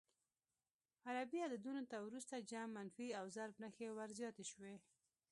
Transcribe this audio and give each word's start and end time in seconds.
عربي 1.07 1.39
عددونو 1.47 1.83
ته 1.91 1.97
وروسته 2.05 2.35
جمع، 2.49 2.69
منفي 2.75 3.07
او 3.19 3.25
ضرب 3.35 3.55
نښې 3.63 3.87
ور 3.91 4.09
زیاتې 4.19 4.43
شوې. 4.51 4.75